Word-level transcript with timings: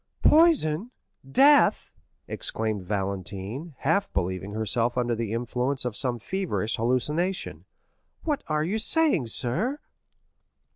"Poison—death!" 0.23 1.91
exclaimed 2.27 2.87
Valentine, 2.87 3.75
half 3.81 4.11
believing 4.13 4.53
herself 4.53 4.97
under 4.97 5.13
the 5.13 5.31
influence 5.31 5.85
of 5.85 5.95
some 5.95 6.17
feverish 6.17 6.77
hallucination; 6.77 7.65
"what 8.23 8.43
are 8.47 8.63
you 8.63 8.79
saying, 8.79 9.27
sir?" 9.27 9.77